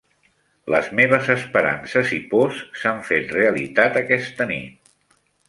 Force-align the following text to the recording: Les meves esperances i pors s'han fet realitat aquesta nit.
Les 0.75 0.87
meves 0.99 1.29
esperances 1.33 2.13
i 2.17 2.19
pors 2.31 2.63
s'han 2.81 3.05
fet 3.11 3.35
realitat 3.37 4.01
aquesta 4.03 4.51
nit. 4.55 4.93